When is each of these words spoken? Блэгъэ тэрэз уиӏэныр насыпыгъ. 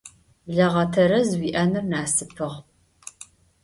Блэгъэ 0.47 0.83
тэрэз 0.93 1.29
уиӏэныр 1.41 1.85
насыпыгъ. 1.91 2.55